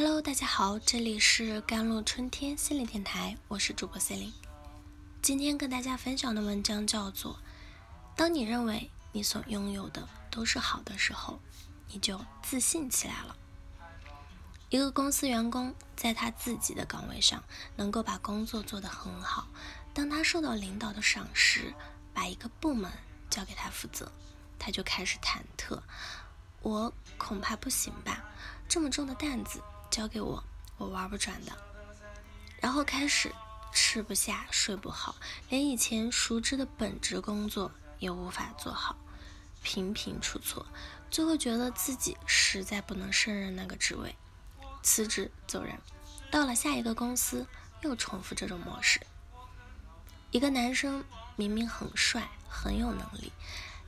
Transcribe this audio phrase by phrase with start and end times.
[0.00, 4.34] Hello，大家好，这里是甘露春天心理电台，我是主播 c e l i n e
[5.20, 7.34] 今天跟大家分享的文章叫做
[8.16, 11.40] 《当你认为你所拥有的都是好的时候，
[11.88, 13.36] 你就自信起来了》。
[14.70, 17.42] 一个公司员工在他自己的岗位上
[17.74, 19.48] 能够把工作做得很好，
[19.92, 21.74] 当他受到领导的赏识，
[22.14, 22.88] 把一个部门
[23.28, 24.08] 交给他负责，
[24.60, 25.76] 他就开始忐忑。
[26.62, 28.24] 我恐怕不行吧，
[28.68, 29.60] 这么重的担子
[29.90, 30.42] 交给我，
[30.76, 31.52] 我玩不转的。
[32.60, 33.32] 然后开始
[33.72, 35.16] 吃不下、睡不好，
[35.48, 38.96] 连以前熟知的本职工作也无法做好，
[39.62, 40.66] 频频出错，
[41.10, 44.16] 最后觉得自己实在不能胜任那个职位，
[44.82, 45.78] 辞职走人。
[46.30, 47.46] 到了下一个公司，
[47.82, 49.00] 又重复这种模式。
[50.30, 51.04] 一个男生
[51.36, 53.32] 明明很帅、很有能力，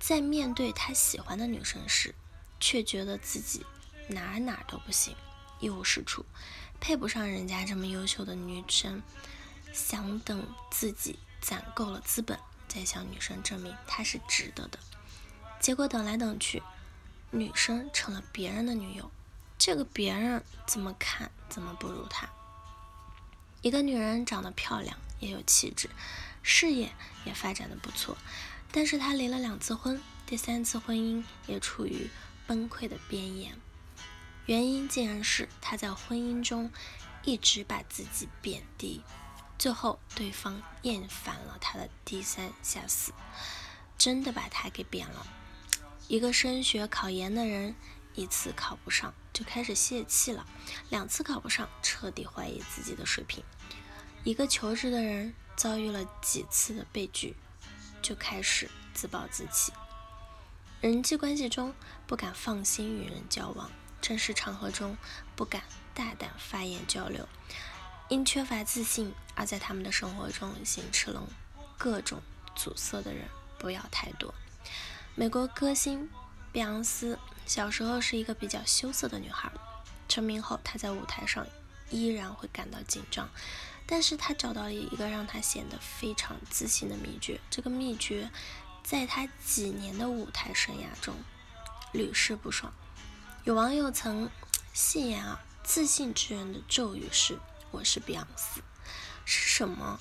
[0.00, 2.14] 在面对他喜欢的女生时，
[2.58, 3.64] 却觉得自己
[4.08, 5.14] 哪哪都不行，
[5.60, 6.24] 一无是处，
[6.80, 9.02] 配不上人家这么优秀的女生。
[9.72, 14.78] 想等自己攒够了资本，再向女生证明他是值得的。
[15.58, 16.62] 结果等来等去，
[17.30, 19.10] 女生成了别人的女友，
[19.58, 22.28] 这个别人怎么看怎么不如他。
[23.62, 25.90] 一个女人长得漂亮，也有气质，
[26.42, 26.92] 事业
[27.24, 28.16] 也发展的不错，
[28.70, 32.10] 但是她离了两次婚，第三次婚姻也处于。
[32.46, 33.58] 崩溃的边缘，
[34.46, 36.70] 原因竟然是他在婚姻中
[37.22, 39.02] 一直把自己贬低，
[39.58, 43.12] 最后对方厌烦了他的低三下四，
[43.96, 45.26] 真的把他给贬了。
[46.08, 47.74] 一个升学考研的人，
[48.14, 50.46] 一次考不上就开始泄气了，
[50.90, 53.42] 两次考不上彻底怀疑自己的水平。
[54.24, 57.34] 一个求职的人遭遇了几次的被拒，
[58.02, 59.72] 就开始自暴自弃。
[60.82, 61.74] 人际关系中
[62.06, 63.70] 不敢放心与人交往，
[64.04, 64.98] 正式场合中
[65.34, 65.62] 不敢
[65.94, 67.26] 大胆发言交流，
[68.10, 71.26] 因缺乏自信而在他们的生活中行吃龙，
[71.78, 72.20] 各种
[72.54, 73.26] 阻塞的人
[73.58, 74.34] 不要太多。
[75.14, 76.10] 美国歌星
[76.52, 79.50] 碧昂斯小时候是一个比较羞涩的女孩，
[80.06, 81.46] 成名后她在舞台上
[81.88, 83.30] 依然会感到紧张，
[83.86, 88.30] 但是她找到了一个让她显得非常自信的秘诀，这个秘诀。
[88.82, 91.14] 在她几年的舞台生涯中，
[91.94, 92.70] 屡试不爽。
[93.44, 94.30] 有网友曾
[94.72, 97.38] 戏言啊，自信之人的咒语是
[97.70, 98.62] “我是碧昂斯”。
[99.26, 100.00] 是什么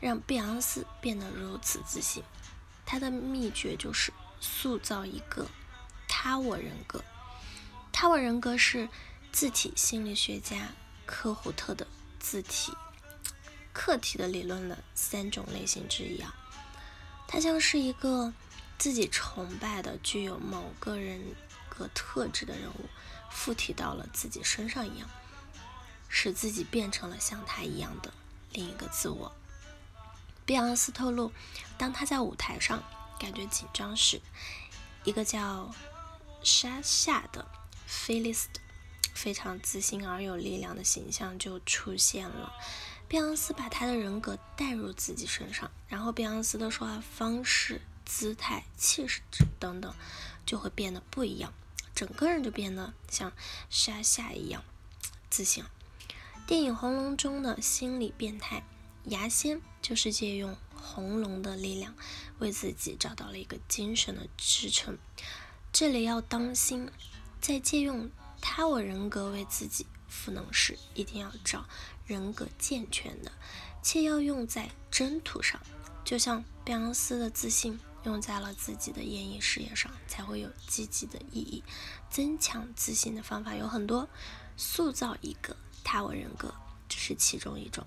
[0.00, 2.22] 让碧昂斯变得如此自信？
[2.84, 5.48] 他的秘诀就是塑造一个
[6.06, 7.02] 他我人格。
[7.90, 8.88] 他我人格是
[9.32, 10.68] 字体心理学家
[11.04, 11.88] 科胡特的
[12.20, 12.72] 字体
[13.72, 16.32] 客体的理论的三种类型之一啊。
[17.26, 18.32] 他像是一个
[18.78, 21.34] 自己崇拜的、具有某个人
[21.76, 22.88] 格特质的人物，
[23.30, 25.08] 附体到了自己身上一样，
[26.08, 28.12] 使自己变成了像他一样的
[28.52, 29.32] 另一个自我。
[30.44, 31.32] 碧昂斯透露，
[31.76, 32.82] 当他在舞台上
[33.18, 34.20] 感觉紧张时，
[35.04, 35.74] 一个叫
[36.42, 37.46] 莎夏的
[37.86, 38.48] 菲利斯
[39.12, 42.52] 非常自信而有力量的形象就出现了。
[43.08, 49.20] 碧昂斯把他的人格带入自己身上，然后碧昂斯的说话方式、姿态、气势
[49.58, 49.94] 等等
[50.44, 51.52] 就会变得不一样，
[51.96, 53.32] 整个人就变得像
[53.68, 54.62] 沙夏一样
[55.28, 55.64] 自信。
[56.46, 58.62] 电影《红龙》中的心理变态
[59.06, 61.94] 牙仙就是借用红龙的力量，
[62.38, 64.96] 为自己找到了一个精神的支撑。
[65.72, 66.88] 这里要当心，
[67.40, 68.08] 在借用
[68.40, 69.86] 他我人格为自己。
[70.08, 71.66] 赋能时一定要找
[72.06, 73.30] 人格健全的，
[73.82, 75.60] 且要用在征途上。
[76.04, 81.62] 就像碧昂斯的自信用在了自己的演艺事业上，才会有积极的意义。
[82.08, 84.08] 增强自信的方法有很多，
[84.56, 86.54] 塑造一个他我人格
[86.88, 87.86] 只是其中一种。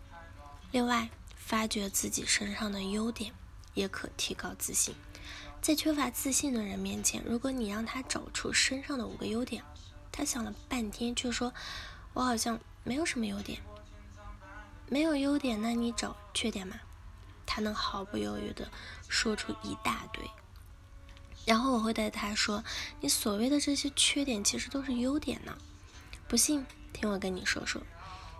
[0.71, 3.33] 另外，发掘自己身上的优点
[3.73, 4.93] 也可提高自信。
[5.61, 9.63] 在缺乏自信的人面前，如果你让他找出身上的五个优点，
[10.11, 11.53] 他想了半天却说。
[12.13, 13.61] 我好像没有什么优点，
[14.87, 16.75] 没有优点，那你找缺点嘛？
[17.59, 18.71] 他能毫不犹豫地
[19.09, 20.23] 说出一大堆，
[21.45, 22.63] 然后我会对他说
[23.01, 25.57] ：“你所谓的这些缺点，其实都是优点呢。
[26.29, 27.81] 不信，听我跟你说说。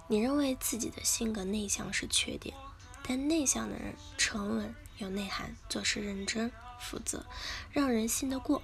[0.08, 2.56] 你认为自己的性格内向是缺点，
[3.04, 6.50] 但内向的人沉稳有内涵，做事认真
[6.80, 7.26] 负责，
[7.74, 8.64] 让人信得过。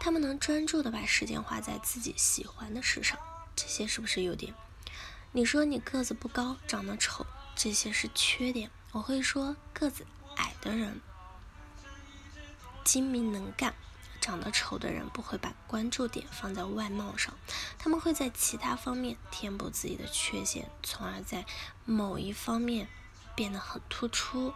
[0.00, 3.16] 他们能专注地把时间花在自己喜欢的事上。”
[3.54, 4.52] 这些是不是优点？
[5.30, 8.70] 你说你个子不高，长得丑，这些是缺点。
[8.92, 10.06] 我会说个子
[10.36, 11.00] 矮的人
[12.84, 13.74] 精明能干，
[14.20, 17.34] 长得丑的人不会把关注点放在外貌上，
[17.78, 21.46] 他们会在其他方面填补自己的缺陷，从而在
[21.84, 22.88] 某一方面
[23.34, 24.52] 变得很突出。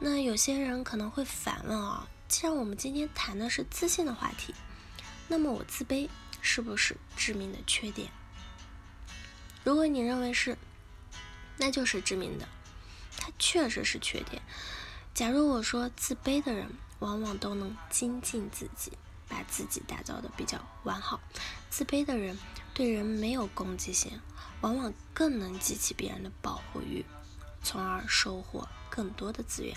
[0.00, 4.54] 那有些人可能会反问啊，既然我们今天谈的是自信的话题，
[5.28, 6.08] 那么我自卑
[6.40, 8.10] 是不是致命的缺点？
[9.64, 10.56] 如果你认为是，
[11.58, 12.48] 那就是致命的，
[13.18, 14.42] 它确实是缺点。
[15.14, 16.70] 假如我说自卑的人
[17.00, 18.92] 往往都能精进自己，
[19.28, 21.20] 把自己打造的比较完好，
[21.68, 22.38] 自卑的人
[22.72, 24.20] 对人没有攻击性，
[24.60, 27.04] 往往更能激起别人的保护欲，
[27.62, 29.76] 从而收获更多的资源，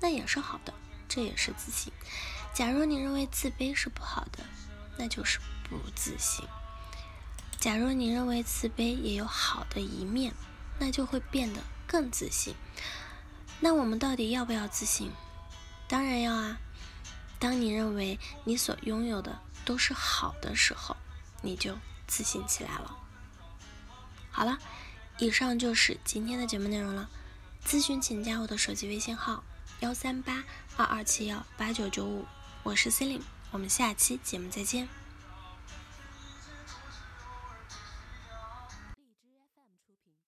[0.00, 0.72] 那也是好的，
[1.08, 1.92] 这也是自信。
[2.54, 4.44] 假如你认为自卑是不好的，
[4.96, 6.46] 那就是不自信。
[7.58, 10.32] 假如你认为自卑也有好的一面，
[10.78, 12.54] 那就会变得更自信。
[13.60, 15.10] 那我们到底要不要自信？
[15.88, 16.58] 当然要啊！
[17.38, 20.96] 当你认为你所拥有的都是好的时候，
[21.42, 21.76] 你就
[22.06, 22.96] 自信起来了。
[24.30, 24.58] 好了，
[25.18, 27.08] 以上就是今天的节目内容了。
[27.66, 29.42] 咨询请加我的手机微信号：
[29.80, 30.44] 幺三八
[30.76, 32.24] 二二七幺八九九五，
[32.62, 34.88] 我是 c e l i n e 我们下期节目再见。